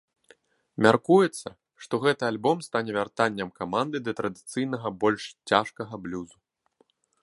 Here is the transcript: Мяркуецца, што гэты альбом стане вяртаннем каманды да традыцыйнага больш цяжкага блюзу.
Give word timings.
Мяркуецца, 0.85 1.47
што 1.83 1.99
гэты 2.07 2.23
альбом 2.31 2.57
стане 2.69 2.91
вяртаннем 2.97 3.53
каманды 3.63 3.97
да 4.09 4.19
традыцыйнага 4.23 4.97
больш 5.05 5.23
цяжкага 5.53 5.93
блюзу. 6.09 6.37